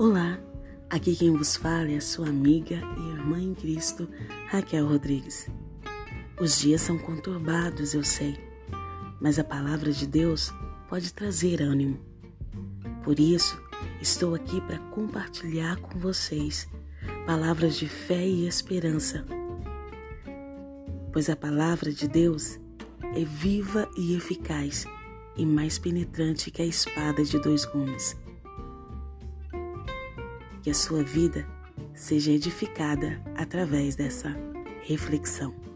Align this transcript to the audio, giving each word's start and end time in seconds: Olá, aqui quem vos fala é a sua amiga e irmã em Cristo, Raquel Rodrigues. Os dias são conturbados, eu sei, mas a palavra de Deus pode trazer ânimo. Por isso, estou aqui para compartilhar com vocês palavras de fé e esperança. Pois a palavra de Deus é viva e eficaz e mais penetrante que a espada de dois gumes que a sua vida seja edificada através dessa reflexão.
Olá, 0.00 0.40
aqui 0.88 1.14
quem 1.14 1.36
vos 1.36 1.56
fala 1.56 1.90
é 1.90 1.98
a 1.98 2.00
sua 2.00 2.26
amiga 2.26 2.76
e 2.96 3.10
irmã 3.10 3.38
em 3.38 3.52
Cristo, 3.52 4.08
Raquel 4.48 4.86
Rodrigues. 4.86 5.46
Os 6.40 6.58
dias 6.58 6.80
são 6.80 6.96
conturbados, 6.96 7.92
eu 7.92 8.02
sei, 8.02 8.34
mas 9.20 9.38
a 9.38 9.44
palavra 9.44 9.92
de 9.92 10.06
Deus 10.06 10.54
pode 10.88 11.12
trazer 11.12 11.60
ânimo. 11.60 12.00
Por 13.04 13.20
isso, 13.20 13.60
estou 14.00 14.34
aqui 14.34 14.58
para 14.62 14.78
compartilhar 14.78 15.76
com 15.76 15.98
vocês 15.98 16.66
palavras 17.26 17.76
de 17.76 17.86
fé 17.86 18.26
e 18.26 18.46
esperança. 18.46 19.22
Pois 21.12 21.28
a 21.28 21.36
palavra 21.36 21.92
de 21.92 22.08
Deus 22.08 22.58
é 23.14 23.22
viva 23.22 23.86
e 23.98 24.16
eficaz 24.16 24.86
e 25.36 25.44
mais 25.44 25.78
penetrante 25.78 26.50
que 26.50 26.62
a 26.62 26.66
espada 26.66 27.22
de 27.22 27.38
dois 27.38 27.66
gumes 27.66 28.16
que 30.62 30.70
a 30.70 30.74
sua 30.74 31.02
vida 31.02 31.46
seja 31.94 32.30
edificada 32.30 33.22
através 33.36 33.96
dessa 33.96 34.34
reflexão. 34.82 35.69